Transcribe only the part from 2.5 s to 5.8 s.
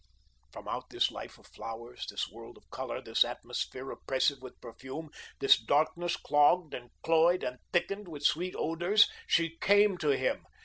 of colour, this atmosphere oppressive with perfume, this